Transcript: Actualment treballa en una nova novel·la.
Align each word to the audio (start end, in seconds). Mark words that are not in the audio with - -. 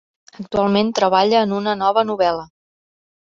Actualment 0.43 0.89
treballa 0.99 1.43
en 1.47 1.53
una 1.59 1.75
nova 1.83 2.05
novel·la. 2.13 2.47